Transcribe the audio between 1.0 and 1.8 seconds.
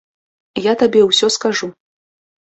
ўсё скажу.